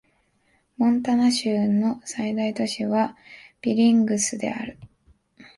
[0.77, 3.15] モンタナ州の最大都市は
[3.61, 4.79] ビリングスである